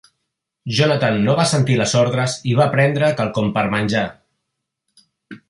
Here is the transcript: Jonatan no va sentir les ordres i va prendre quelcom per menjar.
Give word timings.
Jonatan 0.77 1.19
no 1.27 1.35
va 1.39 1.45
sentir 1.51 1.75
les 1.81 1.93
ordres 1.99 2.39
i 2.53 2.57
va 2.61 2.67
prendre 2.73 3.13
quelcom 3.21 3.53
per 3.59 3.67
menjar. 3.77 4.05